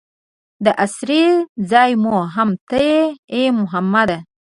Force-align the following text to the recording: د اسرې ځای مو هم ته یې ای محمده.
د 0.65 0.67
اسرې 0.85 1.25
ځای 1.71 1.91
مو 2.03 2.15
هم 2.35 2.49
ته 2.69 2.77
یې 2.87 3.01
ای 3.33 3.43
محمده. 3.59 4.17